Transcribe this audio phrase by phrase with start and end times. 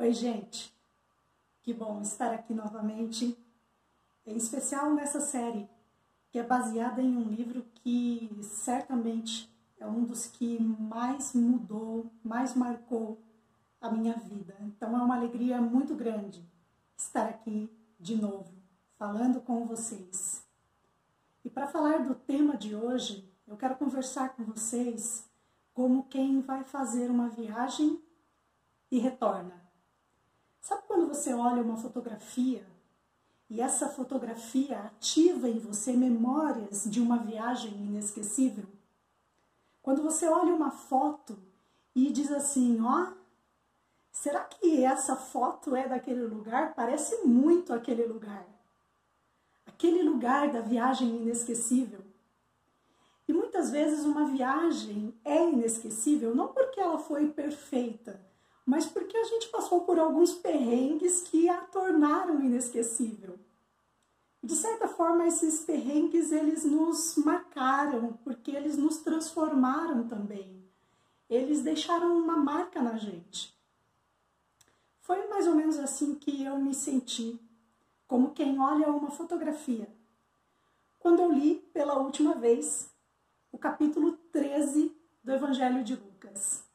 [0.00, 0.74] Oi, gente.
[1.60, 3.36] Que bom estar aqui novamente,
[4.24, 5.68] em especial nessa série
[6.30, 12.54] que é baseada em um livro que certamente é um dos que mais mudou, mais
[12.54, 13.20] marcou
[13.78, 14.56] a minha vida.
[14.62, 16.42] Então é uma alegria muito grande
[16.96, 18.54] estar aqui de novo,
[18.96, 20.42] falando com vocês.
[21.44, 25.28] E para falar do tema de hoje, eu quero conversar com vocês
[25.74, 28.02] como quem vai fazer uma viagem
[28.90, 29.68] e retorna.
[30.60, 32.64] Sabe quando você olha uma fotografia
[33.48, 38.64] e essa fotografia ativa em você memórias de uma viagem inesquecível?
[39.82, 41.38] Quando você olha uma foto
[41.94, 43.12] e diz assim, ó,
[44.12, 46.74] será que essa foto é daquele lugar?
[46.74, 48.46] Parece muito aquele lugar.
[49.66, 52.00] Aquele lugar da viagem inesquecível.
[53.26, 58.20] E muitas vezes uma viagem é inesquecível não porque ela foi perfeita,
[58.64, 63.38] mas porque a gente passou por alguns perrengues que a tornaram inesquecível.
[64.42, 70.64] De certa forma, esses perrengues eles nos marcaram, porque eles nos transformaram também.
[71.28, 73.54] Eles deixaram uma marca na gente.
[75.00, 77.38] Foi mais ou menos assim que eu me senti,
[78.06, 79.88] como quem olha uma fotografia.
[80.98, 82.88] Quando eu li pela última vez
[83.52, 86.69] o capítulo 13 do Evangelho de Lucas.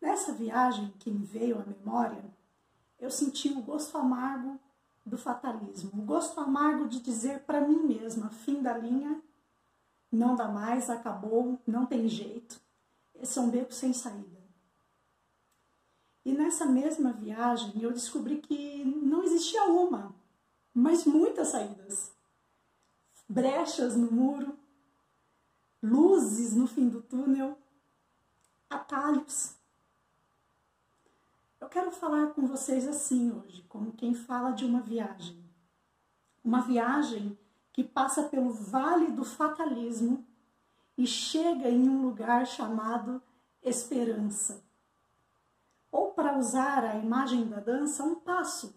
[0.00, 2.24] Nessa viagem que me veio à memória,
[2.98, 4.58] eu senti o gosto amargo
[5.04, 9.20] do fatalismo, o gosto amargo de dizer para mim mesma: fim da linha,
[10.10, 12.60] não dá mais, acabou, não tem jeito,
[13.14, 14.40] esse é um beco sem saída.
[16.24, 20.14] E nessa mesma viagem eu descobri que não existia uma,
[20.72, 22.10] mas muitas saídas.
[23.28, 24.58] Brechas no muro,
[25.82, 27.56] luzes no fim do túnel,
[28.68, 29.59] atalhos
[31.60, 35.38] eu quero falar com vocês assim hoje, como quem fala de uma viagem.
[36.42, 37.38] Uma viagem
[37.72, 40.26] que passa pelo vale do fatalismo
[40.96, 43.22] e chega em um lugar chamado
[43.62, 44.64] esperança.
[45.92, 48.74] Ou, para usar a imagem da dança, um passo.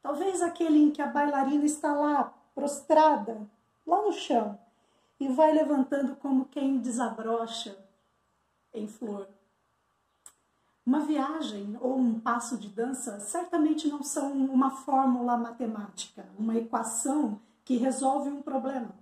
[0.00, 3.46] Talvez aquele em que a bailarina está lá, prostrada,
[3.86, 4.58] lá no chão,
[5.18, 7.76] e vai levantando como quem desabrocha
[8.72, 9.35] em flor.
[10.86, 17.40] Uma viagem ou um passo de dança certamente não são uma fórmula matemática, uma equação
[17.64, 18.94] que resolve um problema.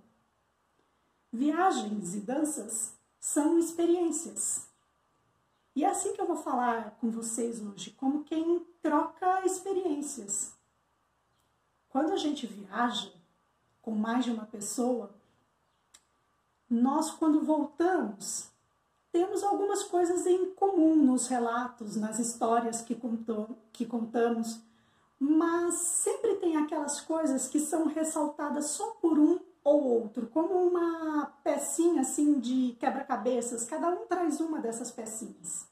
[1.31, 4.67] Viagens e danças são experiências.
[5.75, 10.55] E é assim que eu vou falar com vocês hoje, como quem troca experiências.
[11.89, 13.11] Quando a gente viaja
[13.83, 15.13] com mais de uma pessoa,
[16.67, 18.49] nós, quando voltamos,
[19.15, 24.59] temos algumas coisas em comum nos relatos, nas histórias que, contou, que contamos,
[25.17, 31.27] mas sempre tem aquelas coisas que são ressaltadas só por um ou outro, como uma
[31.45, 35.65] pecinha assim de quebra-cabeças, cada um traz uma dessas pecinhas.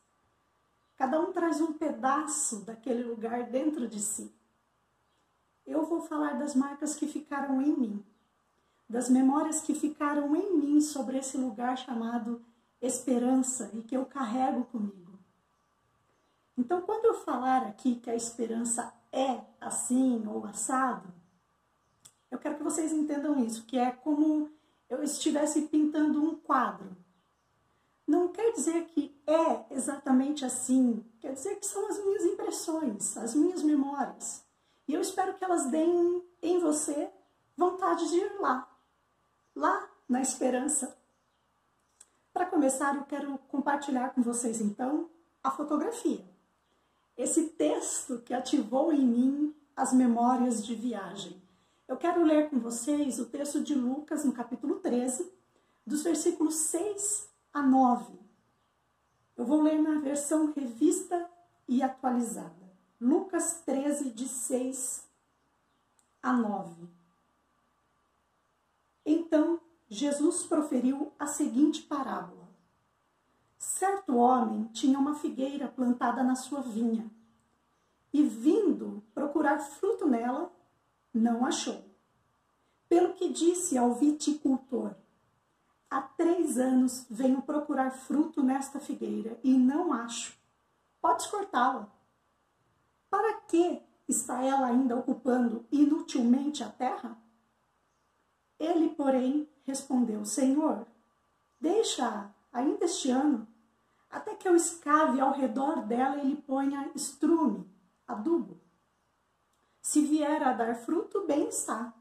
[0.95, 4.33] Cada um traz um pedaço daquele lugar dentro de si.
[5.65, 8.05] Eu vou falar das marcas que ficaram em mim,
[8.89, 12.41] das memórias que ficaram em mim sobre esse lugar chamado
[12.85, 15.17] esperança e que eu carrego comigo.
[16.57, 21.11] Então, quando eu falar aqui que a esperança é assim ou assado,
[22.29, 24.51] eu quero que vocês entendam isso, que é como
[24.89, 26.95] eu estivesse pintando um quadro.
[28.05, 33.33] Não quer dizer que é exatamente assim, quer dizer que são as minhas impressões, as
[33.33, 34.43] minhas memórias.
[34.87, 37.09] E eu espero que elas deem em você
[37.55, 38.69] vontade de ir lá,
[39.55, 40.97] lá na esperança,
[42.33, 45.09] para começar, eu quero compartilhar com vocês então
[45.43, 46.25] a fotografia.
[47.15, 51.41] Esse texto que ativou em mim as memórias de viagem.
[51.87, 55.31] Eu quero ler com vocês o texto de Lucas, no capítulo 13,
[55.85, 58.19] dos versículos 6 a 9.
[59.35, 61.29] Eu vou ler na versão revista
[61.67, 62.63] e atualizada.
[62.99, 65.07] Lucas 13, de 6
[66.21, 66.87] a 9.
[69.05, 69.59] Então
[69.93, 72.49] Jesus proferiu a seguinte parábola:
[73.59, 77.11] Certo homem tinha uma figueira plantada na sua vinha
[78.11, 80.51] e, vindo procurar fruto nela,
[81.13, 81.85] não achou.
[82.89, 84.95] Pelo que disse ao viticultor:
[85.91, 90.35] Há três anos venho procurar fruto nesta figueira e não acho.
[90.99, 91.87] Podes cortá-la.
[93.11, 97.15] Para que está ela ainda ocupando inutilmente a terra?
[98.57, 100.85] Ele, porém, respondeu: Senhor,
[101.59, 103.47] deixa ainda este ano,
[104.09, 107.67] até que eu escave ao redor dela e lhe ponha estrume,
[109.81, 111.93] Se vier a dar fruto, bem está.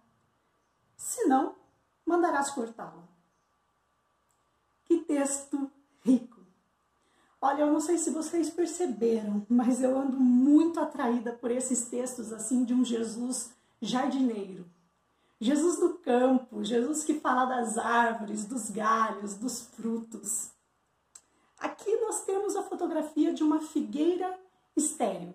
[0.97, 1.55] Se não,
[2.07, 3.03] mandarás cortá-la.
[4.85, 5.71] Que texto
[6.03, 6.41] rico!
[7.41, 12.33] Olha, eu não sei se vocês perceberam, mas eu ando muito atraída por esses textos
[12.33, 14.65] assim de um Jesus jardineiro.
[15.43, 20.53] Jesus do campo, Jesus que fala das árvores, dos galhos, dos frutos.
[21.59, 24.39] Aqui nós temos a fotografia de uma figueira
[24.77, 25.35] estéril.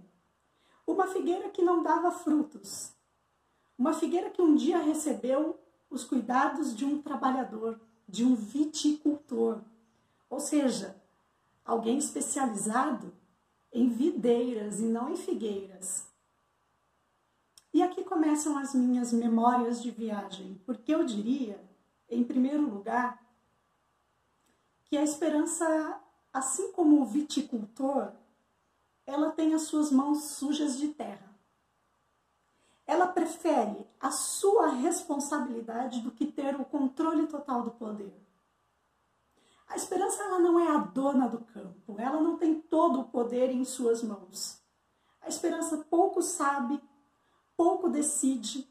[0.87, 2.93] Uma figueira que não dava frutos.
[3.77, 5.59] Uma figueira que um dia recebeu
[5.89, 7.77] os cuidados de um trabalhador,
[8.07, 9.59] de um viticultor.
[10.29, 10.95] Ou seja,
[11.65, 13.13] alguém especializado
[13.73, 16.06] em videiras e não em figueiras.
[17.77, 21.63] E aqui começam as minhas memórias de viagem, porque eu diria,
[22.09, 23.23] em primeiro lugar,
[24.85, 26.01] que a esperança,
[26.33, 28.13] assim como o viticultor,
[29.05, 31.39] ela tem as suas mãos sujas de terra.
[32.87, 38.19] Ela prefere a sua responsabilidade do que ter o controle total do poder.
[39.67, 43.51] A esperança ela não é a dona do campo, ela não tem todo o poder
[43.51, 44.59] em suas mãos.
[45.21, 46.81] A esperança pouco sabe,
[47.57, 48.69] pouco decide.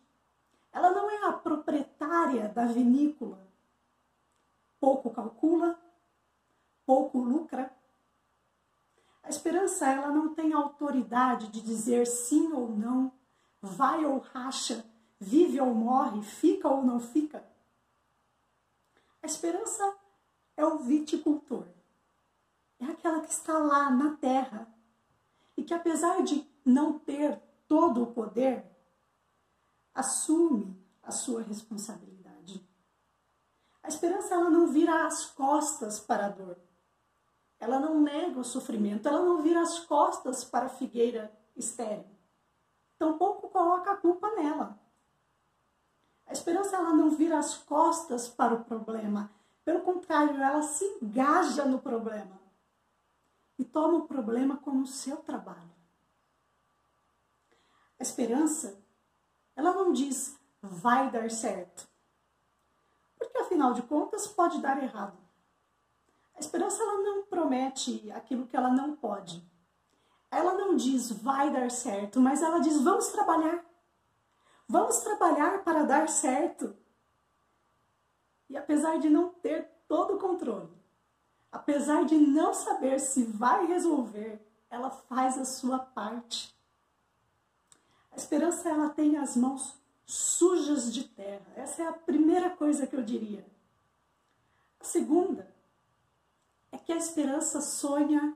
[0.72, 3.44] Ela não é a proprietária da vinícola.
[4.78, 5.78] Pouco calcula,
[6.86, 7.74] pouco lucra.
[9.22, 13.12] A esperança ela não tem autoridade de dizer sim ou não,
[13.60, 14.86] vai ou racha,
[15.18, 17.44] vive ou morre, fica ou não fica.
[19.20, 19.96] A esperança
[20.56, 21.66] é o viticultor.
[22.78, 24.68] É aquela que está lá na terra
[25.56, 28.64] e que, apesar de não ter todo o poder,
[29.96, 32.64] assume a sua responsabilidade.
[33.82, 36.58] A esperança ela não vira as costas para a dor.
[37.58, 42.04] Ela não nega o sofrimento, ela não vira as costas para a figueira estéril.
[42.98, 44.78] Tampouco coloca a culpa nela.
[46.26, 49.30] A esperança ela não vira as costas para o problema,
[49.64, 52.40] pelo contrário, ela se engaja no problema
[53.58, 55.74] e toma o problema como seu trabalho.
[57.98, 58.78] A esperança,
[59.56, 61.88] ela não diz vai dar certo,
[63.18, 65.18] porque afinal de contas pode dar errado.
[66.34, 69.42] A esperança ela não promete aquilo que ela não pode.
[70.30, 73.64] Ela não diz vai dar certo, mas ela diz vamos trabalhar.
[74.68, 76.76] Vamos trabalhar para dar certo.
[78.48, 80.76] E apesar de não ter todo o controle,
[81.50, 86.55] apesar de não saber se vai resolver, ela faz a sua parte.
[88.16, 91.44] A esperança ela tem as mãos sujas de terra.
[91.54, 93.46] Essa é a primeira coisa que eu diria.
[94.80, 95.54] A segunda
[96.72, 98.34] é que a esperança sonha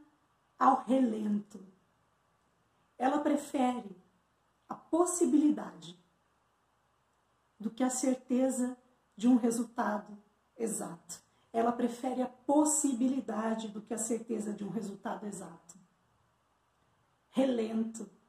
[0.58, 1.58] ao relento.
[2.98, 3.96] Ela prefere
[4.68, 5.98] a possibilidade
[7.58, 8.76] do que a certeza
[9.16, 10.14] de um resultado
[10.58, 11.22] exato.
[11.54, 15.78] Ela prefere a possibilidade do que a certeza de um resultado exato.
[17.30, 18.19] Relento.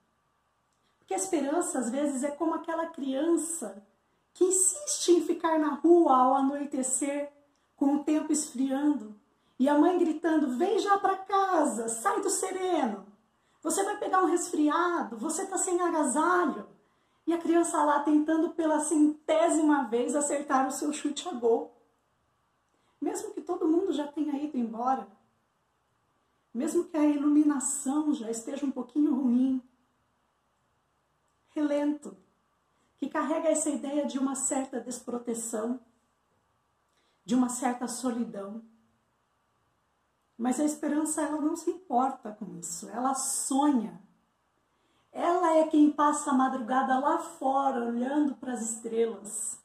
[1.12, 3.86] Porque a esperança, às vezes, é como aquela criança
[4.34, 7.30] que insiste em ficar na rua ao anoitecer,
[7.76, 9.14] com o tempo esfriando,
[9.60, 13.06] e a mãe gritando: vem já para casa, sai do sereno.
[13.62, 16.66] Você vai pegar um resfriado, você está sem agasalho.
[17.28, 21.76] E a criança lá tentando pela centésima vez acertar o seu chute a gol.
[23.02, 25.06] Mesmo que todo mundo já tenha ido embora,
[26.54, 29.62] mesmo que a iluminação já esteja um pouquinho ruim,
[31.52, 32.18] relento,
[32.98, 35.80] que carrega essa ideia de uma certa desproteção,
[37.24, 38.64] de uma certa solidão.
[40.38, 44.02] Mas a esperança ela não se importa com isso, ela sonha
[45.12, 49.60] ela é quem passa a madrugada lá fora, olhando para as estrelas,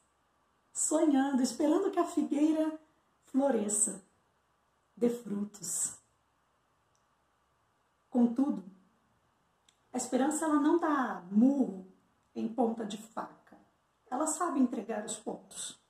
[0.72, 2.78] sonhando, esperando que a figueira
[3.26, 4.02] floresça,
[4.96, 5.94] dê frutos.
[8.10, 8.64] Contudo,
[9.96, 11.86] a esperança ela não dá murro
[12.34, 13.56] em ponta de faca.
[14.10, 15.80] Ela sabe entregar os pontos.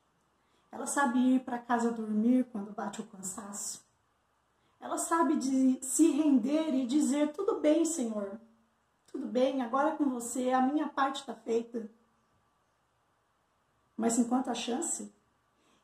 [0.71, 3.85] Ela sabe ir para casa dormir quando bate o cansaço.
[4.79, 8.41] Ela sabe de se render e dizer: tudo bem, Senhor,
[9.11, 11.91] tudo bem, agora é com você, a minha parte está feita.
[13.97, 15.13] Mas enquanto a chance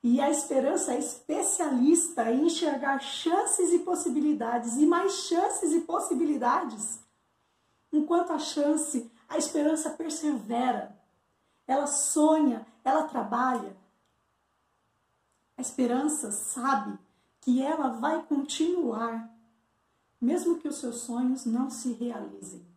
[0.00, 7.02] e a esperança é especialista em enxergar chances e possibilidades e mais chances e possibilidades.
[7.92, 10.96] Enquanto a chance, a esperança persevera.
[11.66, 13.76] Ela sonha, ela trabalha.
[15.56, 16.98] A esperança sabe
[17.40, 19.30] que ela vai continuar,
[20.20, 22.72] mesmo que os seus sonhos não se realizem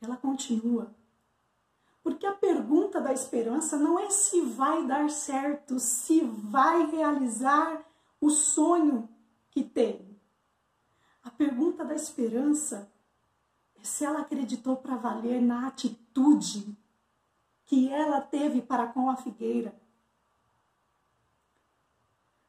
[0.00, 0.94] ela continua
[2.02, 7.84] Porque a pergunta da esperança não é se vai dar certo, se vai realizar
[8.20, 9.08] o sonho
[9.50, 10.18] que tem.
[11.22, 12.90] A pergunta da esperança
[13.82, 16.76] se ela acreditou para valer na atitude
[17.64, 19.74] que ela teve para com a figueira.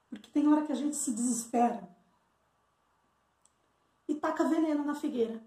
[0.10, 1.88] Porque tem hora que a gente se desespera
[4.08, 5.44] e taca veneno na figueira.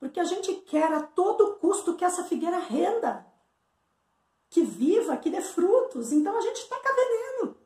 [0.00, 3.24] Porque a gente quer a todo custo que essa figueira renda,
[4.50, 6.10] que viva, que dê frutos.
[6.10, 7.56] Então a gente taca veneno.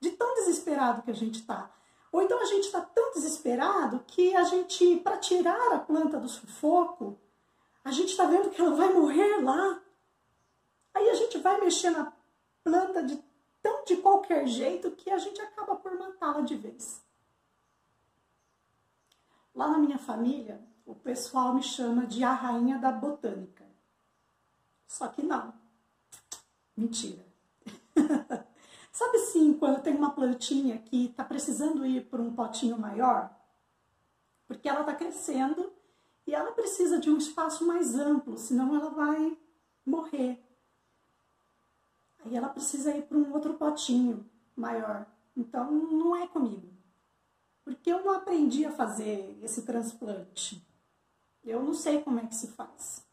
[0.00, 1.70] De tão desesperado que a gente está.
[2.10, 6.28] Ou então a gente está tão desesperado que a gente, para tirar a planta do
[6.28, 7.18] sufoco,
[7.84, 9.82] a gente está vendo que ela vai morrer lá.
[10.94, 12.12] Aí a gente vai mexer na
[12.64, 13.22] planta de
[13.62, 17.02] tão de qualquer jeito que a gente acaba por matá-la de vez.
[19.54, 23.66] Lá na minha família, o pessoal me chama de a rainha da botânica.
[24.86, 25.52] Só que não.
[26.76, 27.26] Mentira.
[28.92, 33.34] Sabe assim, quando tem uma plantinha que está precisando ir para um potinho maior?
[34.46, 35.72] Porque ela está crescendo
[36.26, 39.36] e ela precisa de um espaço mais amplo, senão ela vai
[39.84, 40.42] morrer.
[42.24, 45.06] Aí ela precisa ir para um outro potinho maior.
[45.36, 46.68] Então não é comigo.
[47.64, 50.66] Porque eu não aprendi a fazer esse transplante.
[51.44, 53.06] Eu não sei como é que se faz.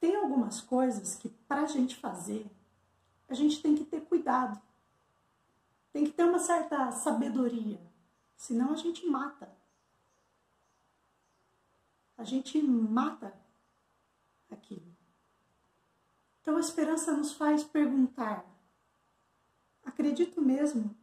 [0.00, 2.46] Tem algumas coisas que para a gente fazer,
[3.28, 4.60] a gente tem que ter cuidado.
[5.92, 7.80] Tem que ter uma certa sabedoria.
[8.36, 9.50] Senão a gente mata.
[12.16, 13.34] A gente mata
[14.50, 14.96] aquilo.
[16.40, 18.44] Então a esperança nos faz perguntar:
[19.84, 20.96] acredito mesmo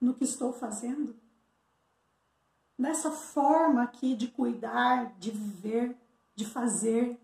[0.00, 1.18] no que estou fazendo?
[2.78, 5.96] Nessa forma aqui de cuidar, de viver,
[6.34, 7.20] de fazer?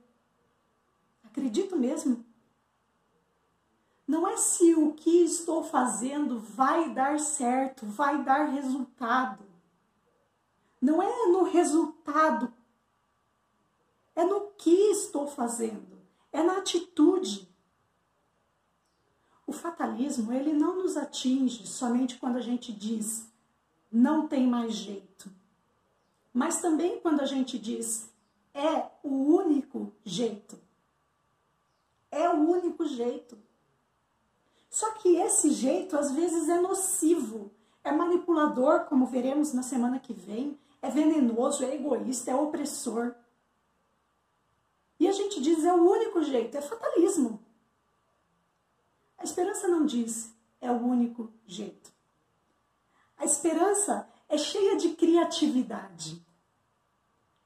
[1.24, 2.25] Acredito mesmo?
[4.06, 9.44] Não é se o que estou fazendo vai dar certo, vai dar resultado.
[10.80, 12.52] Não é no resultado,
[14.14, 15.98] é no que estou fazendo,
[16.32, 17.48] é na atitude.
[19.46, 23.30] O fatalismo, ele não nos atinge somente quando a gente diz
[23.90, 25.30] não tem mais jeito.
[26.32, 28.10] Mas também quando a gente diz
[28.52, 30.58] é o único jeito.
[32.10, 33.38] É o único jeito.
[34.76, 37.50] Só que esse jeito às vezes é nocivo,
[37.82, 43.14] é manipulador, como veremos na semana que vem, é venenoso, é egoísta, é opressor.
[45.00, 47.42] E a gente diz é o único jeito, é fatalismo.
[49.16, 50.30] A esperança não diz
[50.60, 51.90] é o único jeito.
[53.16, 56.22] A esperança é cheia de criatividade.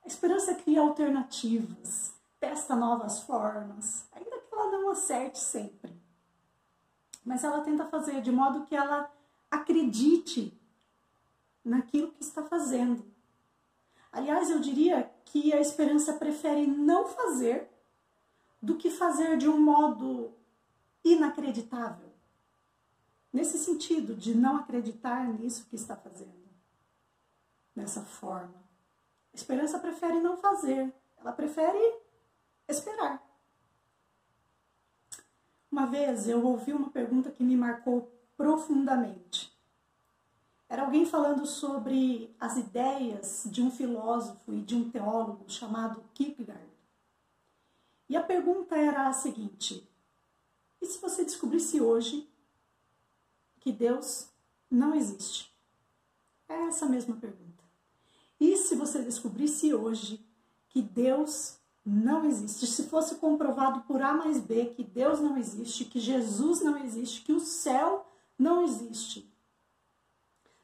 [0.03, 6.10] A esperança cria alternativas, testa novas formas, ainda que ela não acerte sempre.
[7.25, 9.11] Mas ela tenta fazer de modo que ela
[9.51, 10.59] acredite
[11.65, 13.05] naquilo que está fazendo.
[14.13, 17.69] Aliás, eu diria que a esperança prefere não fazer
[18.61, 20.33] do que fazer de um modo
[21.05, 22.11] inacreditável.
[23.33, 26.49] Nesse sentido, de não acreditar nisso que está fazendo,
[27.75, 28.61] dessa forma.
[29.33, 31.79] A esperança prefere não fazer, ela prefere
[32.67, 33.25] esperar.
[35.71, 39.57] Uma vez eu ouvi uma pergunta que me marcou profundamente.
[40.69, 46.71] Era alguém falando sobre as ideias de um filósofo e de um teólogo chamado Kierkegaard.
[48.09, 49.89] E a pergunta era a seguinte:
[50.81, 52.29] e se você descobrisse hoje
[53.61, 54.29] que Deus
[54.71, 55.55] não existe?
[56.49, 57.63] É essa mesma pergunta.
[58.41, 60.25] E se você descobrisse hoje
[60.71, 62.67] que Deus não existe?
[62.67, 67.23] Se fosse comprovado por A mais B que Deus não existe, que Jesus não existe,
[67.23, 68.07] que o céu
[68.39, 69.31] não existe.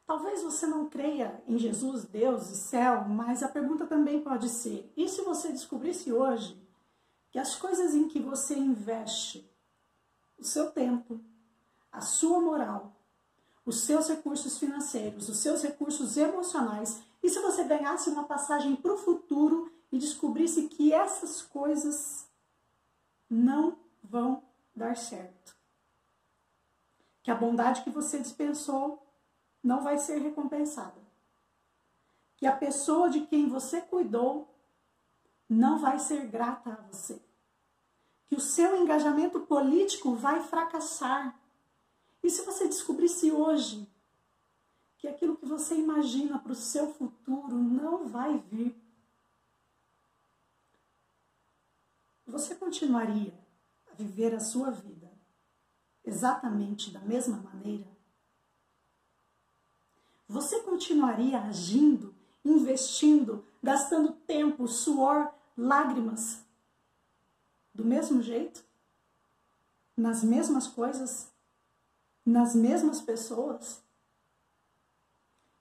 [0.06, 4.90] Talvez você não creia em Jesus, Deus e céu, mas a pergunta também pode ser:
[4.96, 6.60] e se você descobrisse hoje
[7.30, 9.50] que as coisas em que você investe
[10.38, 11.20] o seu tempo,
[11.90, 12.94] a sua moral,
[13.64, 17.02] os seus recursos financeiros, os seus recursos emocionais.
[17.20, 22.28] E se você ganhasse uma passagem para o futuro e descobrisse que essas coisas
[23.28, 24.42] não vão
[24.74, 25.56] dar certo?
[27.22, 29.02] Que a bondade que você dispensou
[29.62, 31.00] não vai ser recompensada.
[32.36, 34.54] Que a pessoa de quem você cuidou
[35.48, 37.20] não vai ser grata a você
[38.26, 41.38] que o seu engajamento político vai fracassar.
[42.22, 43.88] E se você descobrisse hoje
[44.98, 48.74] que aquilo que você imagina para o seu futuro não vai vir?
[52.26, 53.32] Você continuaria
[53.90, 55.10] a viver a sua vida
[56.04, 57.86] exatamente da mesma maneira?
[60.28, 62.14] Você continuaria agindo,
[62.44, 66.44] investindo, gastando tempo, suor, lágrimas
[67.72, 68.64] do mesmo jeito?
[69.96, 71.32] Nas mesmas coisas?
[72.24, 73.80] Nas mesmas pessoas?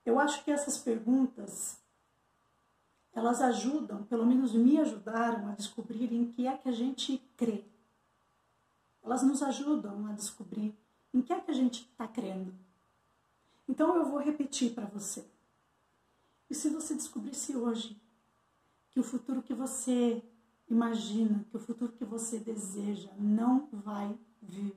[0.04, 1.78] Eu acho que essas perguntas
[3.16, 7.64] elas ajudam, pelo menos me ajudaram a descobrir em que é que a gente crê.
[9.02, 10.76] Elas nos ajudam a descobrir
[11.14, 12.54] em que é que a gente está crendo.
[13.70, 15.26] Então eu vou repetir para você.
[16.50, 18.00] E se você descobrisse hoje
[18.92, 20.22] que o futuro que você
[20.70, 24.76] imagina, que o futuro que você deseja não vai vir,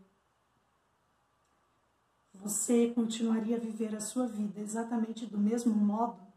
[2.33, 6.28] você continuaria a viver a sua vida exatamente do mesmo modo?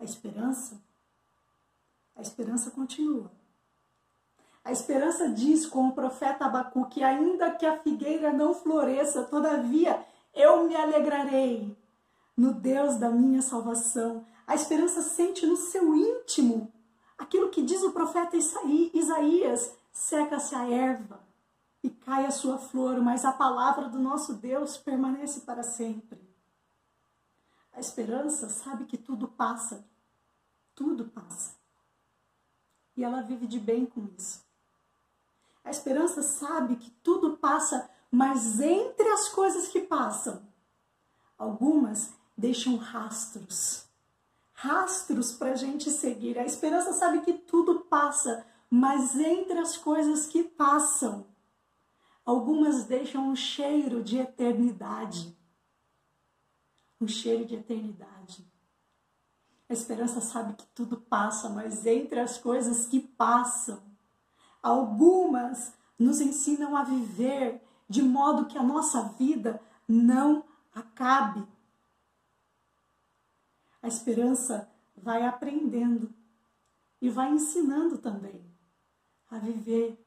[0.00, 0.82] A esperança?
[2.16, 3.30] A esperança continua.
[4.64, 10.04] A esperança diz com o profeta Abacu que ainda que a figueira não floresça, todavia
[10.34, 11.76] eu me alegrarei
[12.36, 14.26] no Deus da minha salvação.
[14.46, 16.72] A esperança sente no seu íntimo
[17.18, 21.20] aquilo que diz o profeta Isaías: seca-se a erva
[21.82, 26.20] e cai a sua flor, mas a palavra do nosso Deus permanece para sempre.
[27.72, 29.88] A esperança sabe que tudo passa,
[30.80, 31.52] tudo passa.
[32.96, 34.42] E ela vive de bem com isso.
[35.62, 40.42] A esperança sabe que tudo passa, mas entre as coisas que passam,
[41.36, 43.84] algumas deixam rastros.
[44.54, 46.38] Rastros para a gente seguir.
[46.38, 51.26] A esperança sabe que tudo passa, mas entre as coisas que passam,
[52.24, 55.36] algumas deixam um cheiro de eternidade.
[56.98, 58.49] Um cheiro de eternidade.
[59.70, 63.80] A esperança sabe que tudo passa, mas entre as coisas que passam,
[64.60, 71.46] algumas nos ensinam a viver de modo que a nossa vida não acabe.
[73.80, 76.12] A esperança vai aprendendo
[77.00, 78.44] e vai ensinando também
[79.30, 80.04] a viver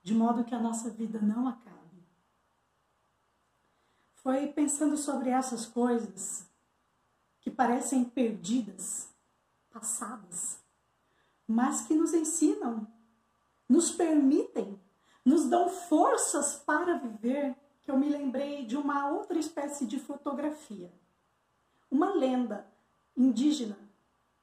[0.00, 2.06] de modo que a nossa vida não acabe.
[4.14, 6.53] Foi pensando sobre essas coisas
[7.44, 9.10] que parecem perdidas,
[9.70, 10.58] passadas,
[11.46, 12.86] mas que nos ensinam,
[13.68, 14.80] nos permitem,
[15.22, 20.90] nos dão forças para viver, que eu me lembrei de uma outra espécie de fotografia.
[21.90, 22.66] Uma lenda
[23.14, 23.76] indígena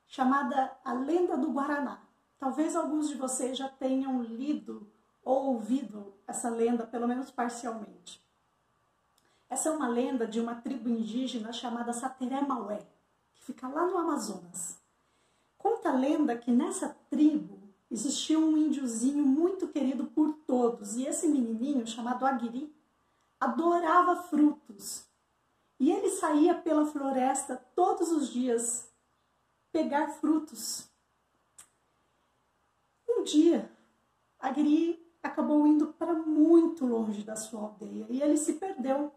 [0.07, 2.03] chamada a Lenda do Guaraná.
[2.37, 4.87] Talvez alguns de vocês já tenham lido
[5.23, 8.23] ou ouvido essa lenda, pelo menos parcialmente.
[9.51, 12.87] Essa é uma lenda de uma tribo indígena chamada Sateré Maué,
[13.33, 14.77] que fica lá no Amazonas.
[15.57, 17.59] Conta a lenda que nessa tribo
[17.91, 22.73] existia um índiozinho muito querido por todos, e esse menininho, chamado Aguiri,
[23.41, 25.03] adorava frutos.
[25.77, 28.89] E ele saía pela floresta todos os dias
[29.69, 30.87] pegar frutos.
[33.05, 33.69] Um dia,
[34.39, 39.11] Aguiri acabou indo para muito longe da sua aldeia e ele se perdeu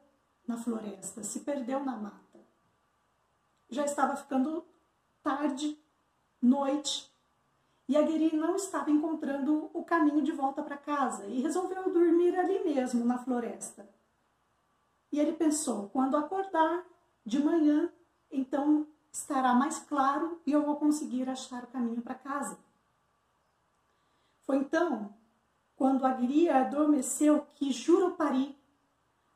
[0.46, 2.40] na floresta, se perdeu na mata.
[3.70, 4.64] Já estava ficando
[5.22, 5.78] tarde,
[6.40, 7.10] noite,
[7.88, 12.38] e a Gueri não estava encontrando o caminho de volta para casa e resolveu dormir
[12.38, 13.88] ali mesmo, na floresta.
[15.12, 16.84] E ele pensou: quando acordar
[17.24, 17.90] de manhã,
[18.30, 22.58] então estará mais claro e eu vou conseguir achar o caminho para casa.
[24.42, 25.14] Foi então,
[25.76, 28.56] quando a Guria adormeceu, que Jurupari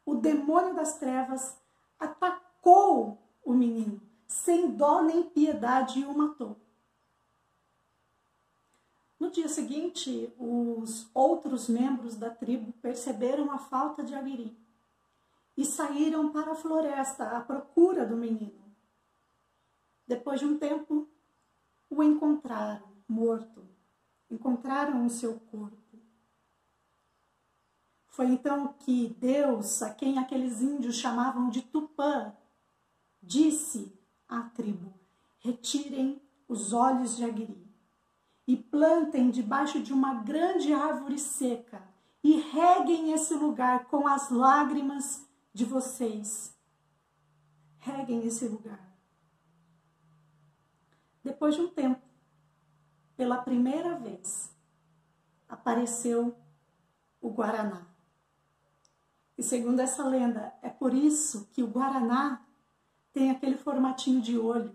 [0.09, 1.61] o demônio das trevas
[1.99, 6.57] atacou o menino, sem dó nem piedade, e o matou.
[9.21, 14.57] No dia seguinte, os outros membros da tribo perceberam a falta de Aguiri
[15.55, 18.65] e saíram para a floresta à procura do menino.
[20.07, 21.07] Depois de um tempo,
[21.91, 23.63] o encontraram morto.
[24.31, 25.78] Encontraram o seu corpo.
[28.19, 32.35] Foi então que Deus, a quem aqueles índios chamavam de Tupã,
[33.23, 33.97] disse
[34.29, 34.93] à tribo:
[35.39, 37.73] retirem os olhos de Aguiri
[38.45, 41.81] e plantem debaixo de uma grande árvore seca
[42.21, 46.59] e reguem esse lugar com as lágrimas de vocês.
[47.79, 48.99] Reguem esse lugar.
[51.23, 52.03] Depois de um tempo,
[53.17, 54.53] pela primeira vez,
[55.49, 56.37] apareceu
[57.21, 57.98] o Guaraná.
[59.39, 62.43] E segundo essa lenda, é por isso que o Guaraná
[63.13, 64.75] tem aquele formatinho de olho.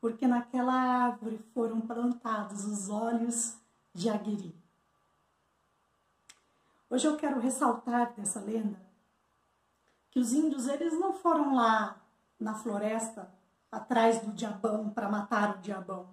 [0.00, 3.54] porque naquela árvore foram plantados os olhos
[3.92, 4.54] de Aguiri.
[6.88, 8.80] Hoje eu quero ressaltar dessa lenda
[10.10, 12.00] que os índios eles não foram lá
[12.38, 13.30] na floresta
[13.70, 16.08] atrás do diabão para matar o diabão.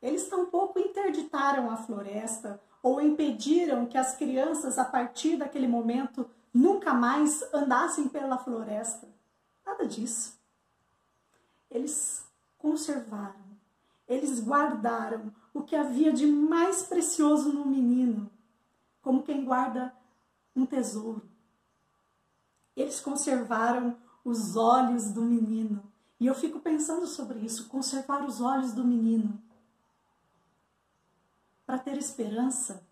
[0.00, 6.94] Eles tampouco interditaram a floresta ou impediram que as crianças, a partir daquele momento, nunca
[6.94, 9.08] mais andassem pela floresta.
[9.64, 10.38] Nada disso.
[11.70, 12.24] Eles
[12.58, 13.34] conservaram,
[14.08, 18.30] eles guardaram o que havia de mais precioso no menino,
[19.02, 19.92] como quem guarda
[20.54, 21.22] um tesouro.
[22.74, 25.82] Eles conservaram os olhos do menino.
[26.20, 29.40] E eu fico pensando sobre isso, conservar os olhos do menino.
[31.68, 32.82] Para ter esperança,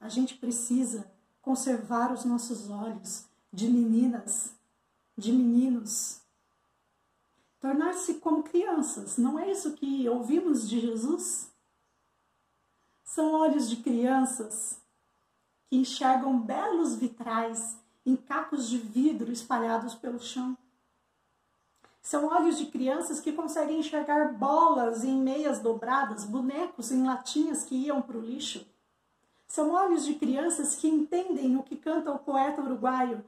[0.00, 4.54] a gente precisa conservar os nossos olhos de meninas,
[5.14, 6.22] de meninos.
[7.60, 11.52] Tornar-se como crianças, não é isso que ouvimos de Jesus?
[13.04, 14.80] São olhos de crianças
[15.68, 17.76] que enxergam belos vitrais
[18.06, 20.56] em cacos de vidro espalhados pelo chão.
[22.08, 27.74] São olhos de crianças que conseguem enxergar bolas em meias dobradas, bonecos em latinhas que
[27.74, 28.66] iam para o lixo.
[29.46, 33.22] São olhos de crianças que entendem o que canta o poeta uruguaio: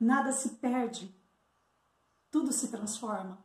[0.00, 1.14] nada se perde,
[2.30, 3.36] tudo se transforma.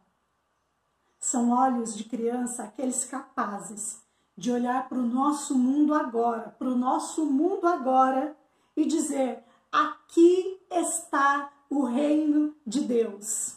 [1.20, 4.02] São olhos de criança aqueles capazes
[4.38, 8.38] de olhar para o nosso mundo agora, para o nosso mundo agora
[8.74, 13.57] e dizer: aqui está o reino de Deus.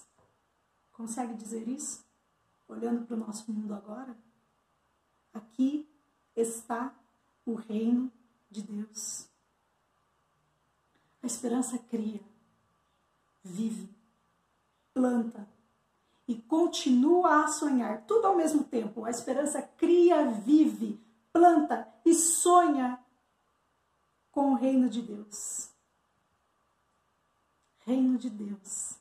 [1.00, 2.04] Consegue dizer isso?
[2.68, 4.14] Olhando para o nosso mundo agora?
[5.32, 5.88] Aqui
[6.36, 6.94] está
[7.46, 8.12] o reino
[8.50, 9.26] de Deus.
[11.22, 12.20] A esperança cria,
[13.42, 13.88] vive,
[14.92, 15.48] planta
[16.28, 19.06] e continua a sonhar, tudo ao mesmo tempo.
[19.06, 21.00] A esperança cria, vive,
[21.32, 23.02] planta e sonha
[24.30, 25.70] com o reino de Deus.
[27.86, 28.99] Reino de Deus.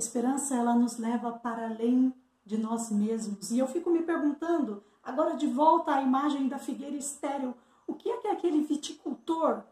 [0.00, 3.50] Esperança ela nos leva para além de nós mesmos.
[3.50, 7.54] E eu fico me perguntando, agora de volta à imagem da figueira estéril,
[7.86, 9.62] o que é que aquele viticultor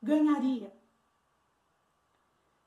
[0.00, 0.72] ganharia?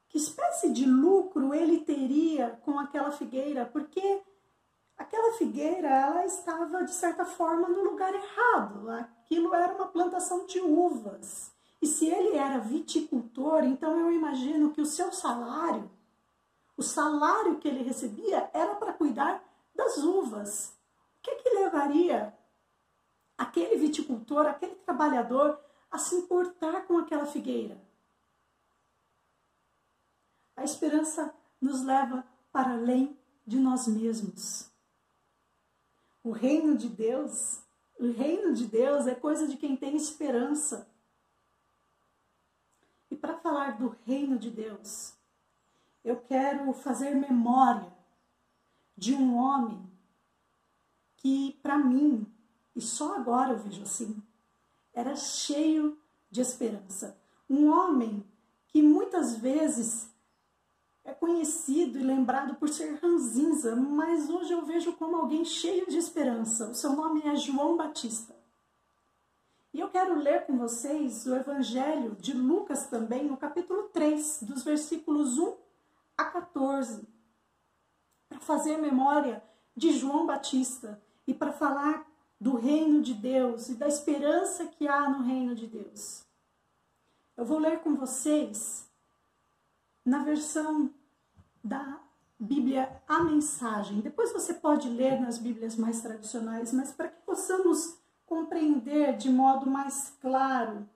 [0.09, 3.65] Que espécie de lucro ele teria com aquela figueira?
[3.65, 4.21] Porque
[4.97, 8.89] aquela figueira ela estava de certa forma no lugar errado.
[8.89, 11.53] Aquilo era uma plantação de uvas.
[11.81, 15.89] E se ele era viticultor, então eu imagino que o seu salário
[16.77, 19.43] o salário que ele recebia era para cuidar
[19.75, 20.69] das uvas.
[21.17, 22.35] O que, que levaria
[23.37, 27.79] aquele viticultor, aquele trabalhador, a se importar com aquela figueira?
[30.55, 34.69] A esperança nos leva para além de nós mesmos.
[36.23, 37.59] O reino de Deus,
[37.99, 40.87] o reino de Deus é coisa de quem tem esperança.
[43.09, 45.13] E para falar do reino de Deus,
[46.03, 47.91] eu quero fazer memória
[48.97, 49.89] de um homem
[51.17, 52.25] que, para mim,
[52.75, 54.21] e só agora eu vejo assim,
[54.93, 55.97] era cheio
[56.29, 57.17] de esperança.
[57.49, 58.25] Um homem
[58.67, 60.09] que muitas vezes
[61.03, 65.97] é conhecido e lembrado por ser ranzinza, mas hoje eu vejo como alguém cheio de
[65.97, 66.69] esperança.
[66.69, 68.35] O seu nome é João Batista.
[69.73, 74.63] E eu quero ler com vocês o Evangelho de Lucas também, no capítulo 3, dos
[74.63, 75.55] versículos 1
[76.17, 77.07] a 14,
[78.29, 79.43] para fazer memória
[79.75, 82.05] de João Batista e para falar
[82.39, 86.23] do reino de Deus e da esperança que há no reino de Deus.
[87.37, 88.89] Eu vou ler com vocês
[90.03, 90.91] na versão
[91.63, 91.99] da
[92.39, 94.01] Bíblia A Mensagem.
[94.01, 99.69] Depois você pode ler nas Bíblias mais tradicionais, mas para que possamos compreender de modo
[99.69, 100.89] mais claro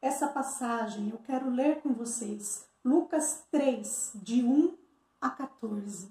[0.00, 4.72] essa passagem, eu quero ler com vocês Lucas 3, de 1
[5.20, 6.08] a 14.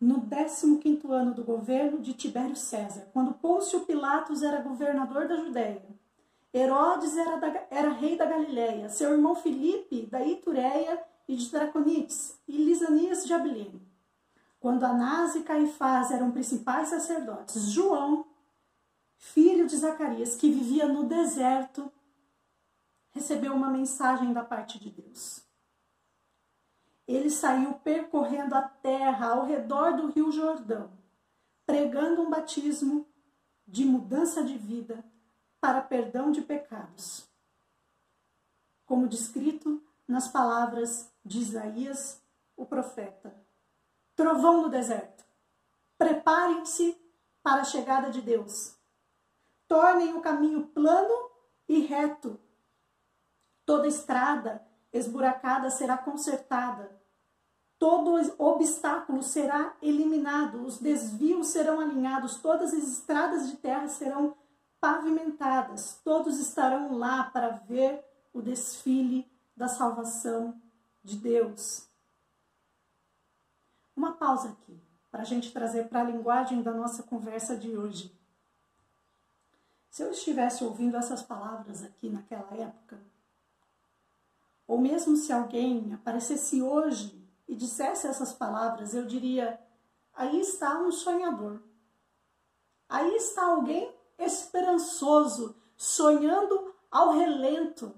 [0.00, 5.84] No 15 ano do governo de Tibério César, quando Pôncio Pilatos era governador da Judéia,
[6.54, 12.38] Herodes era, da, era rei da Galiléia, seu irmão Filipe da Itureia e de Draconites,
[12.48, 13.86] e Lisanias de Abilene.
[14.58, 18.24] Quando Anás e Caifás eram principais sacerdotes, João,
[19.18, 21.92] filho de Zacarias, que vivia no deserto,
[23.14, 25.42] recebeu uma mensagem da parte de Deus.
[27.06, 30.90] Ele saiu percorrendo a terra ao redor do Rio Jordão,
[31.64, 33.06] pregando um batismo
[33.66, 35.04] de mudança de vida
[35.60, 37.26] para perdão de pecados.
[38.84, 42.22] Como descrito nas palavras de Isaías
[42.56, 43.34] o profeta.
[44.14, 45.24] Trovão no deserto.
[45.96, 46.96] Preparem-se
[47.42, 48.76] para a chegada de Deus.
[49.66, 51.30] Tornem o caminho plano
[51.68, 52.38] e reto.
[53.64, 56.90] Toda estrada esburacada será consertada.
[57.78, 64.36] Todo obstáculo será eliminado, os desvios serão alinhados, todas as estradas de terra serão
[64.80, 66.00] pavimentadas.
[66.04, 70.60] Todos estarão lá para ver o desfile da salvação
[71.02, 71.88] de Deus.
[73.96, 78.12] Uma pausa aqui, para a gente trazer para a linguagem da nossa conversa de hoje.
[79.90, 82.98] Se eu estivesse ouvindo essas palavras aqui naquela época,
[84.74, 89.56] ou mesmo se alguém aparecesse hoje e dissesse essas palavras, eu diria:
[90.12, 91.62] aí está um sonhador.
[92.88, 97.94] Aí está alguém esperançoso, sonhando ao relento.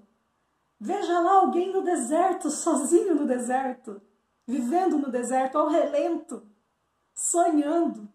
[0.79, 4.03] Veja lá alguém no deserto, sozinho no deserto,
[4.47, 6.47] vivendo no deserto, ao relento,
[7.15, 8.07] sonhando,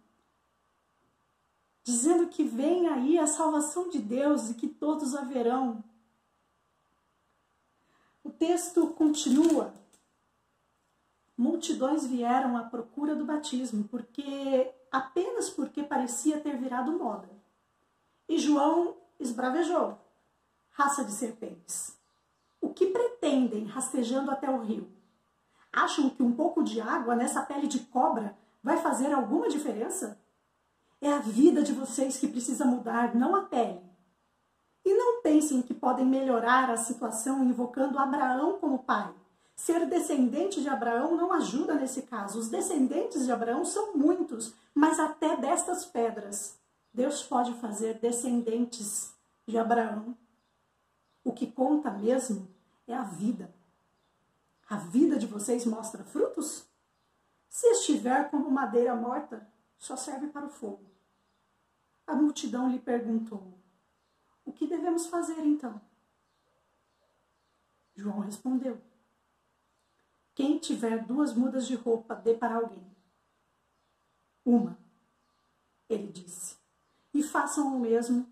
[1.84, 5.84] dizendo que vem aí a salvação de Deus e que todos haverão.
[5.88, 5.90] O
[8.41, 9.71] texto continua.
[11.38, 17.30] Multidões vieram à procura do batismo, porque apenas porque parecia ter virado moda.
[18.27, 19.95] E João esbravejou,
[20.71, 21.95] raça de serpentes.
[22.60, 24.91] O que pretendem rastejando até o rio?
[25.71, 30.19] Acham que um pouco de água nessa pele de cobra vai fazer alguma diferença?
[30.99, 33.90] É a vida de vocês que precisa mudar, não a pele.
[34.84, 39.13] E não pensem que podem melhorar a situação invocando Abraão como pai.
[39.56, 42.39] Ser descendente de Abraão não ajuda nesse caso.
[42.39, 46.58] Os descendentes de Abraão são muitos, mas até destas pedras,
[46.94, 49.13] Deus pode fazer descendentes
[49.48, 50.17] de Abraão.
[51.24, 52.48] O que conta mesmo
[52.88, 53.54] é a vida.
[54.67, 56.65] A vida de vocês mostra frutos?
[57.48, 60.86] Se estiver como madeira morta, só serve para o fogo.
[62.08, 63.54] A multidão lhe perguntou:
[64.45, 65.82] O que devemos fazer então?
[67.95, 68.82] João respondeu:
[70.34, 72.89] Quem tiver duas mudas de roupa, dê para alguém.
[74.43, 74.77] Uma,
[75.88, 76.58] ele disse,
[77.13, 78.27] e façam o mesmo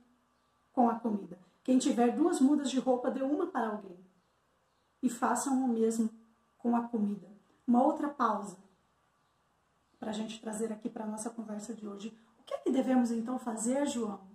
[0.71, 1.37] com a comida.
[1.63, 3.97] Quem tiver duas mudas de roupa, dê uma para alguém.
[5.03, 6.09] E façam o mesmo
[6.57, 7.29] com a comida.
[7.67, 8.57] Uma outra pausa
[9.99, 12.17] para a gente trazer aqui para a nossa conversa de hoje.
[12.39, 14.28] O que é que devemos então fazer, João?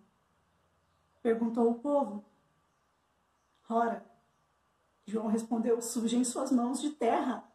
[1.24, 2.22] Perguntou o povo.
[3.66, 4.04] Ora,
[5.06, 7.50] João respondeu: sujem suas mãos de terra,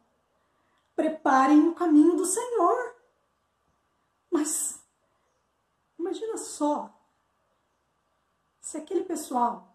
[0.95, 2.95] preparem o caminho do Senhor.
[4.32, 4.84] Mas
[5.99, 6.91] imagina só
[8.60, 9.71] se aquele pessoal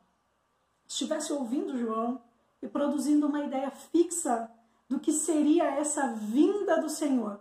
[0.89, 2.21] estivesse ouvindo João
[2.61, 4.51] e produzindo uma ideia fixa
[4.89, 7.41] do que seria essa vinda do Senhor.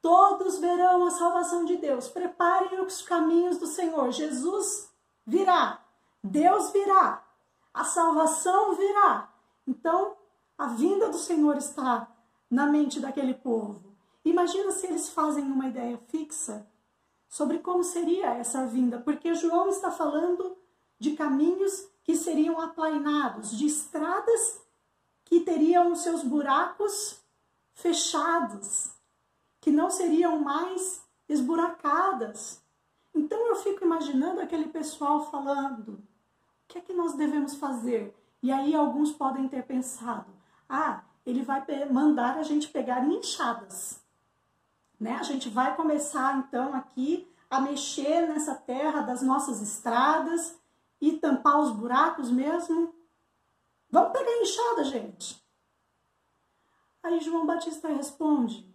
[0.00, 2.06] Todos verão a salvação de Deus.
[2.06, 4.12] Preparem os caminhos do Senhor.
[4.12, 4.93] Jesus
[5.26, 5.80] virá.
[6.22, 7.24] Deus virá.
[7.72, 9.32] A salvação virá.
[9.66, 10.16] Então,
[10.56, 12.08] a vinda do Senhor está
[12.50, 13.94] na mente daquele povo.
[14.24, 16.66] Imagina se eles fazem uma ideia fixa
[17.28, 20.56] sobre como seria essa vinda, porque João está falando
[20.98, 24.60] de caminhos que seriam aplainados, de estradas
[25.24, 27.20] que teriam os seus buracos
[27.72, 28.90] fechados,
[29.60, 32.62] que não seriam mais esburacadas.
[33.14, 36.02] Então eu fico imaginando aquele pessoal falando: o
[36.68, 38.14] que é que nós devemos fazer?
[38.42, 40.32] E aí alguns podem ter pensado:
[40.68, 44.02] ah, ele vai mandar a gente pegar enxadas.
[44.98, 45.14] Né?
[45.14, 50.58] A gente vai começar então aqui a mexer nessa terra das nossas estradas
[51.00, 52.94] e tampar os buracos mesmo?
[53.90, 55.42] Vamos pegar enxada, gente.
[57.02, 58.66] Aí João Batista responde: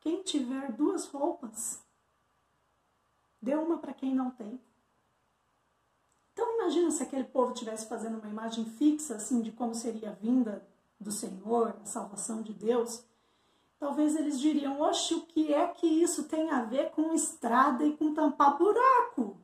[0.00, 1.82] Quem tiver duas roupas,
[3.40, 4.60] dê uma para quem não tem.
[6.32, 10.14] Então imagina se aquele povo tivesse fazendo uma imagem fixa assim de como seria a
[10.14, 10.66] vinda
[10.98, 13.02] do Senhor, a salvação de Deus.
[13.78, 17.96] Talvez eles diriam: Oxe, o que é que isso tem a ver com estrada e
[17.96, 19.36] com tampar buraco?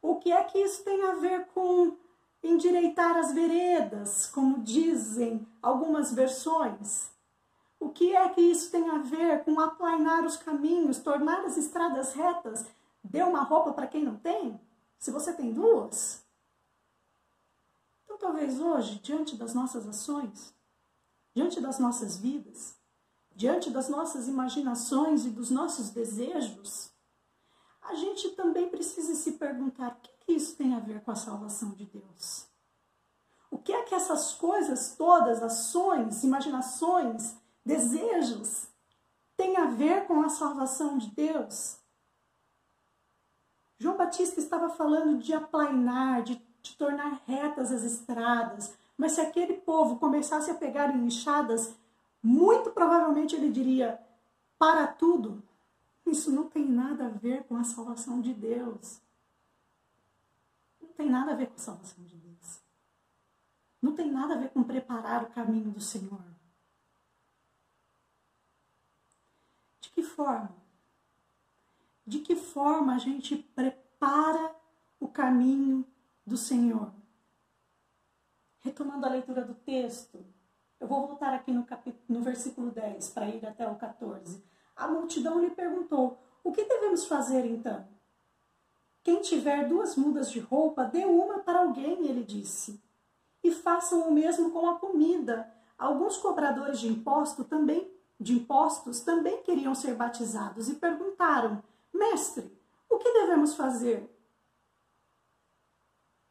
[0.00, 1.96] O que é que isso tem a ver com
[2.42, 7.10] endireitar as veredas, como dizem algumas versões?
[7.78, 12.14] O que é que isso tem a ver com aplainar os caminhos, tornar as estradas
[12.14, 12.64] retas?
[13.04, 14.60] Dê uma roupa para quem não tem?
[14.98, 16.24] Se você tem duas?
[18.04, 20.54] Então, talvez hoje, diante das nossas ações,
[21.34, 22.76] diante das nossas vidas,
[23.34, 26.90] diante das nossas imaginações e dos nossos desejos,
[27.82, 31.16] a gente também precisa se perguntar o que, que isso tem a ver com a
[31.16, 32.46] salvação de Deus.
[33.50, 38.68] O que é que essas coisas todas, ações, imaginações, desejos,
[39.36, 41.76] têm a ver com a salvação de Deus?
[43.78, 49.54] João Batista estava falando de aplainar, de, de tornar retas as estradas, mas se aquele
[49.54, 51.74] povo começasse a pegar em enxadas,
[52.22, 54.00] muito provavelmente ele diria:
[54.58, 55.42] para tudo,
[56.06, 59.00] isso não tem nada a ver com a salvação de Deus.
[60.80, 62.60] Não tem nada a ver com a salvação de Deus.
[63.82, 66.24] Não tem nada a ver com preparar o caminho do Senhor.
[69.80, 70.54] De que forma?
[72.06, 74.54] De que forma a gente prepara
[75.00, 75.86] o caminho
[76.26, 76.92] do Senhor?
[78.58, 80.22] Retomando a leitura do texto,
[80.78, 81.66] eu vou voltar aqui no,
[82.10, 84.44] no versículo 10 para ir até o 14.
[84.76, 87.88] A multidão lhe perguntou: O que devemos fazer então?
[89.02, 92.82] Quem tiver duas mudas de roupa, dê uma para alguém, ele disse.
[93.42, 95.50] E façam o mesmo com a comida.
[95.78, 102.50] Alguns cobradores de imposto também, de impostos também queriam ser batizados e perguntaram: Mestre,
[102.88, 104.10] o que devemos fazer?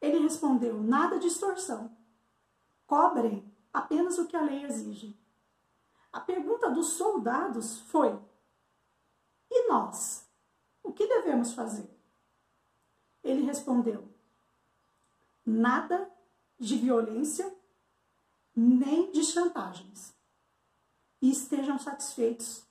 [0.02, 1.96] Ele respondeu: Nada de extorsão.
[2.88, 5.18] Cobrem apenas o que a lei exige.
[6.12, 8.18] A pergunta dos soldados foi:
[9.52, 10.28] e nós?
[10.84, 11.90] O que devemos fazer?
[13.24, 14.08] Ele respondeu:
[15.46, 16.10] nada
[16.60, 17.54] de violência,
[18.56, 20.15] nem de chantagens.
[21.22, 22.66] E estejam satisfeitos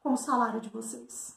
[0.00, 1.36] com o salário de vocês.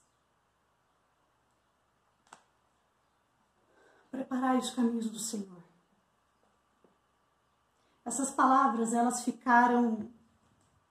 [4.11, 5.63] Preparai os caminhos do Senhor.
[8.05, 10.11] Essas palavras, elas ficaram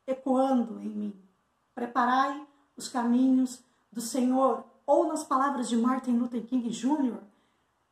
[0.06, 1.28] ecoando em mim.
[1.74, 2.46] Preparai
[2.76, 4.64] os caminhos do Senhor.
[4.86, 7.20] Ou nas palavras de Martin Luther King Jr.,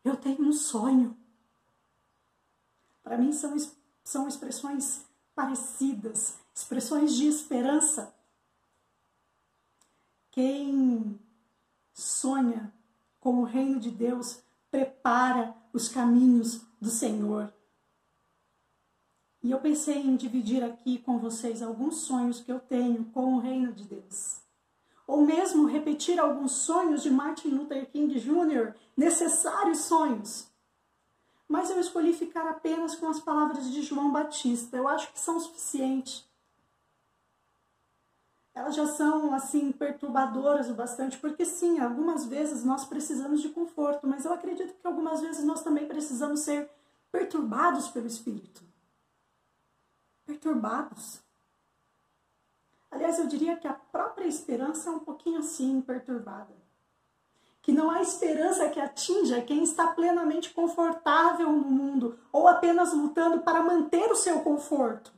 [0.04, 1.16] eu tenho um sonho.
[3.02, 3.56] Para mim são,
[4.04, 5.04] são expressões
[5.34, 8.14] parecidas, expressões de esperança.
[10.30, 11.20] Quem
[11.92, 12.72] sonha
[13.20, 14.40] com o reino de Deus
[14.70, 17.52] prepara os caminhos do Senhor.
[19.42, 23.38] E eu pensei em dividir aqui com vocês alguns sonhos que eu tenho com o
[23.38, 24.40] reino de Deus.
[25.06, 30.48] Ou mesmo repetir alguns sonhos de Martin Luther King Jr., necessários sonhos.
[31.46, 34.76] Mas eu escolhi ficar apenas com as palavras de João Batista.
[34.76, 36.26] Eu acho que são suficientes.
[38.56, 44.08] Elas já são assim perturbadoras o bastante, porque sim, algumas vezes nós precisamos de conforto,
[44.08, 46.68] mas eu acredito que algumas vezes nós também precisamos ser
[47.12, 48.66] perturbados pelo Espírito
[50.26, 51.20] perturbados.
[52.90, 56.54] Aliás, eu diria que a própria esperança é um pouquinho assim perturbada.
[57.62, 63.40] Que não há esperança que atinja quem está plenamente confortável no mundo ou apenas lutando
[63.40, 65.12] para manter o seu conforto.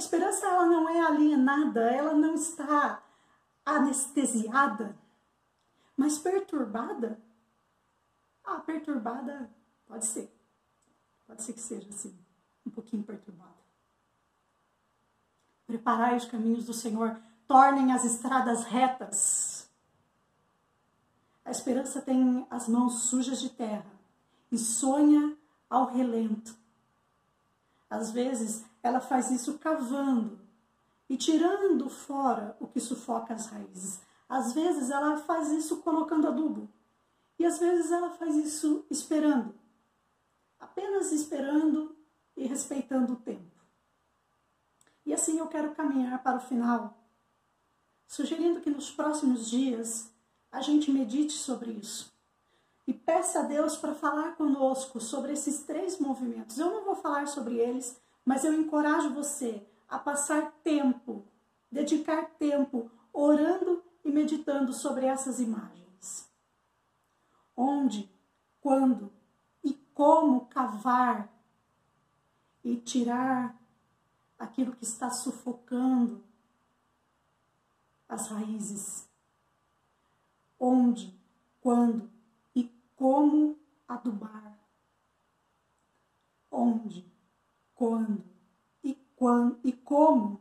[0.00, 3.02] A esperança ela não é alienada, ela não está
[3.66, 4.96] anestesiada,
[5.94, 7.20] mas perturbada.
[8.42, 9.50] Ah, perturbada
[9.86, 10.34] pode ser.
[11.26, 12.18] Pode ser que seja assim
[12.64, 13.60] um pouquinho perturbada.
[15.66, 19.68] Preparai os caminhos do Senhor, tornem as estradas retas.
[21.44, 23.92] A esperança tem as mãos sujas de terra
[24.50, 25.36] e sonha
[25.68, 26.58] ao relento.
[27.90, 30.38] Às vezes, ela faz isso cavando
[31.08, 34.00] e tirando fora o que sufoca as raízes.
[34.28, 36.68] Às vezes, ela faz isso colocando adubo.
[37.36, 39.52] E às vezes, ela faz isso esperando.
[40.60, 41.96] Apenas esperando
[42.36, 43.50] e respeitando o tempo.
[45.04, 46.96] E assim eu quero caminhar para o final,
[48.06, 50.12] sugerindo que nos próximos dias
[50.52, 52.09] a gente medite sobre isso
[52.90, 56.58] e peça a Deus para falar conosco sobre esses três movimentos.
[56.58, 61.24] Eu não vou falar sobre eles, mas eu encorajo você a passar tempo,
[61.70, 66.28] dedicar tempo orando e meditando sobre essas imagens.
[67.56, 68.12] Onde,
[68.60, 69.12] quando
[69.62, 71.32] e como cavar
[72.64, 73.56] e tirar
[74.36, 76.24] aquilo que está sufocando
[78.08, 79.08] as raízes.
[80.58, 81.16] Onde,
[81.60, 82.10] quando
[83.00, 84.58] como adubar.
[86.50, 87.10] Onde,
[87.74, 88.22] quando
[88.84, 90.38] e quando e como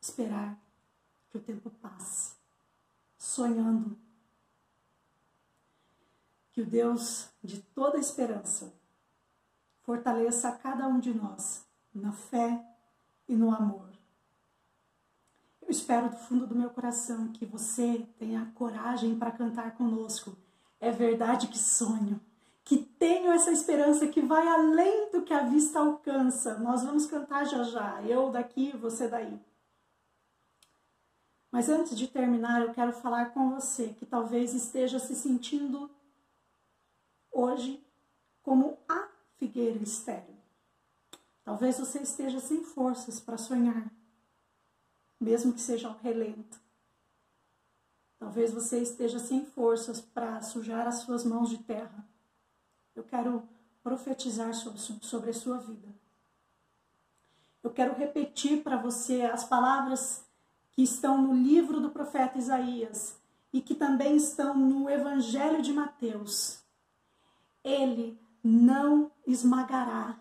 [0.00, 0.58] esperar
[1.28, 2.34] que o tempo passe,
[3.18, 3.98] sonhando
[6.50, 8.72] que o Deus de toda esperança
[9.82, 12.64] fortaleça cada um de nós na fé
[13.28, 13.87] e no amor.
[15.68, 20.34] Eu espero do fundo do meu coração que você tenha coragem para cantar conosco.
[20.80, 22.18] É verdade que sonho,
[22.64, 26.58] que tenho essa esperança que vai além do que a vista alcança.
[26.58, 29.38] Nós vamos cantar já já, eu daqui, você daí.
[31.52, 35.90] Mas antes de terminar, eu quero falar com você que talvez esteja se sentindo
[37.30, 37.86] hoje
[38.42, 39.06] como a
[39.36, 40.34] figueira estéril.
[41.44, 43.97] Talvez você esteja sem forças para sonhar,
[45.20, 46.60] mesmo que seja ao relento.
[48.18, 52.06] Talvez você esteja sem forças para sujar as suas mãos de terra.
[52.94, 53.48] Eu quero
[53.82, 55.88] profetizar sobre, sobre a sua vida.
[57.62, 60.24] Eu quero repetir para você as palavras
[60.72, 63.16] que estão no livro do profeta Isaías
[63.52, 66.60] e que também estão no Evangelho de Mateus.
[67.64, 70.18] Ele não esmagará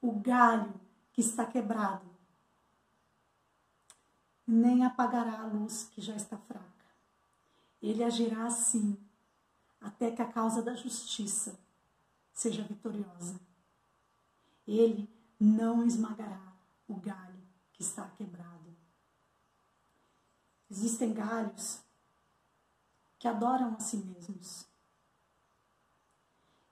[0.00, 0.74] o galho
[1.12, 2.04] que está quebrado,
[4.46, 6.64] nem apagará a luz que já está fraca.
[7.82, 8.98] Ele agirá assim,
[9.80, 11.58] até que a causa da justiça
[12.32, 13.38] seja vitoriosa.
[14.66, 16.52] Ele não esmagará
[16.88, 17.42] o galho
[17.72, 18.74] que está quebrado.
[20.70, 21.80] Existem galhos
[23.18, 24.66] que adoram a si mesmos.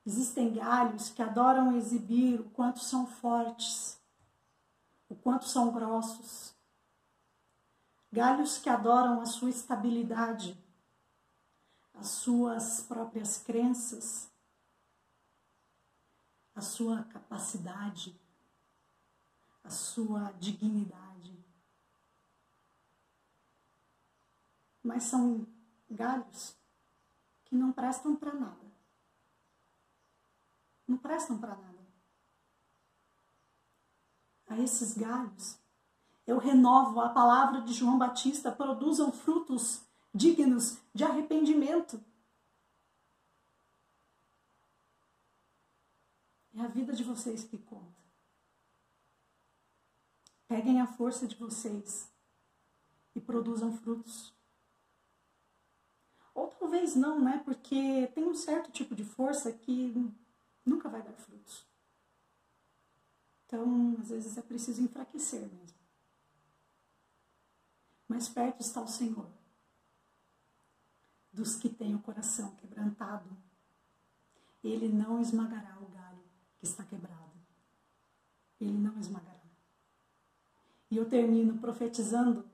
[0.05, 3.99] Existem galhos que adoram exibir o quanto são fortes,
[5.09, 6.55] o quanto são grossos.
[8.12, 10.62] Galhos que adoram a sua estabilidade,
[11.94, 14.30] as suas próprias crenças,
[16.54, 18.14] a sua capacidade,
[19.64, 21.42] a sua dignidade.
[24.82, 25.46] Mas são
[25.90, 26.54] galhos
[27.46, 28.72] que não prestam para nada.
[30.86, 31.72] Não prestam para nada.
[34.48, 35.61] A esses galhos,
[36.33, 39.83] eu renovo a palavra de João Batista: produzam frutos
[40.14, 42.03] dignos de arrependimento.
[46.55, 48.03] É a vida de vocês que conta.
[50.49, 52.11] Peguem a força de vocês
[53.14, 54.35] e produzam frutos.
[56.35, 57.43] Ou talvez não, né?
[57.45, 59.95] Porque tem um certo tipo de força que
[60.64, 61.66] nunca vai dar frutos.
[63.47, 65.82] Então, às vezes é preciso enfraquecer mesmo.
[68.12, 69.26] Mas perto está o Senhor
[71.32, 73.24] dos que têm o coração quebrantado.
[74.62, 76.22] Ele não esmagará o galho
[76.58, 77.32] que está quebrado.
[78.60, 79.40] Ele não esmagará.
[80.90, 82.46] E eu termino profetizando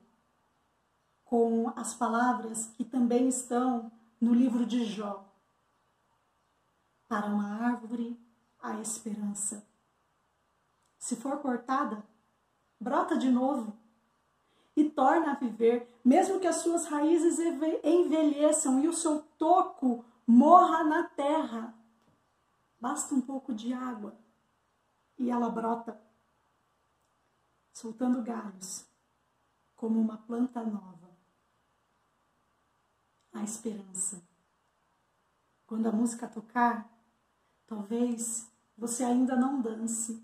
[1.25, 5.29] com as palavras que também estão no livro de Jó.
[7.05, 8.17] Para uma árvore,
[8.61, 9.67] a esperança.
[10.97, 12.01] Se for cortada,
[12.79, 13.77] brota de novo
[14.75, 17.37] e torna a viver, mesmo que as suas raízes
[17.83, 21.73] envelheçam e o seu toco morra na terra.
[22.79, 24.17] Basta um pouco de água
[25.17, 26.01] e ela brota,
[27.73, 28.85] soltando galhos,
[29.75, 31.09] como uma planta nova.
[33.33, 34.21] A esperança.
[35.67, 36.89] Quando a música tocar,
[37.67, 40.23] talvez você ainda não dance,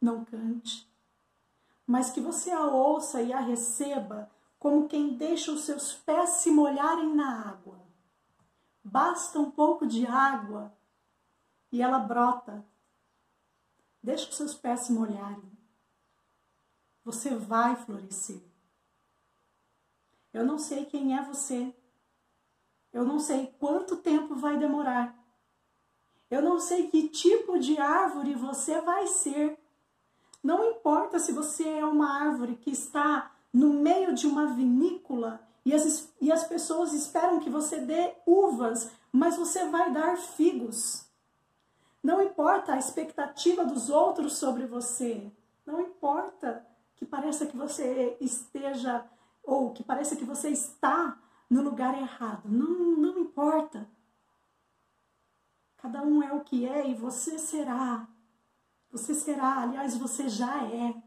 [0.00, 0.90] não cante,
[1.86, 6.50] mas que você a ouça e a receba como quem deixa os seus pés se
[6.50, 7.78] molharem na água.
[8.82, 10.74] Basta um pouco de água
[11.70, 12.64] e ela brota.
[14.02, 15.50] Deixa os seus pés se molharem.
[17.04, 18.42] Você vai florescer.
[20.32, 21.74] Eu não sei quem é você.
[22.92, 25.18] Eu não sei quanto tempo vai demorar.
[26.30, 29.58] Eu não sei que tipo de árvore você vai ser.
[30.44, 35.72] Não importa se você é uma árvore que está no meio de uma vinícola e
[35.72, 41.08] as, e as pessoas esperam que você dê uvas, mas você vai dar figos.
[42.02, 45.32] Não importa a expectativa dos outros sobre você.
[45.64, 46.62] Não importa
[46.94, 49.02] que pareça que você esteja
[49.42, 51.18] ou que pareça que você está
[51.48, 52.50] no lugar errado.
[52.50, 53.88] Não, não importa.
[55.78, 58.06] Cada um é o que é e você será
[58.94, 61.02] você será, aliás, você já é.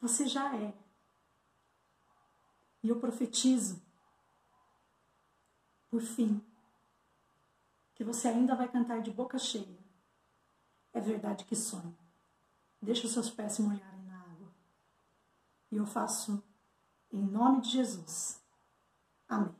[0.00, 0.72] Você já é.
[2.82, 3.82] E eu profetizo,
[5.90, 6.42] por fim,
[7.94, 9.78] que você ainda vai cantar de boca cheia.
[10.94, 11.94] É verdade que sonho.
[12.80, 14.48] Deixa os seus pés molharem na água.
[15.70, 16.42] E eu faço
[17.12, 18.42] em nome de Jesus.
[19.28, 19.59] Amém.